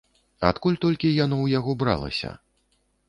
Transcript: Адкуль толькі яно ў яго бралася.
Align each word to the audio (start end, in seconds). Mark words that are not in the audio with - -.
Адкуль 0.49 0.79
толькі 0.85 1.11
яно 1.25 1.35
ў 1.41 1.47
яго 1.59 1.71
бралася. 1.85 2.31